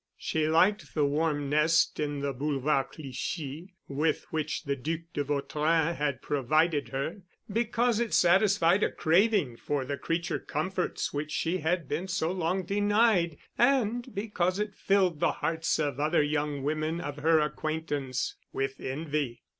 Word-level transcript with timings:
She 0.17 0.47
liked 0.47 0.95
the 0.95 1.05
warm 1.05 1.47
nest 1.47 1.99
in 1.99 2.21
the 2.21 2.33
Boulevard 2.33 2.87
Clichy, 2.89 3.75
with 3.87 4.25
which 4.31 4.63
the 4.63 4.75
Duc 4.75 5.01
de 5.13 5.23
Vautrin 5.23 5.93
had 5.93 6.23
provided 6.23 6.89
her, 6.89 7.21
because 7.53 7.99
it 7.99 8.11
satisfied 8.11 8.81
a 8.81 8.91
craving 8.91 9.57
for 9.57 9.85
the 9.85 9.99
creature 9.99 10.39
comforts 10.39 11.13
which 11.13 11.29
she 11.31 11.59
had 11.59 11.87
been 11.87 12.07
so 12.07 12.31
long 12.31 12.63
denied, 12.63 13.37
and 13.59 14.15
because 14.15 14.57
it 14.57 14.73
filled 14.73 15.19
the 15.19 15.33
hearts 15.33 15.77
of 15.77 15.99
other 15.99 16.23
young 16.23 16.63
women 16.63 16.99
of 16.99 17.17
her 17.17 17.39
acquaintance 17.39 18.33
with 18.51 18.79
envy. 18.79 19.43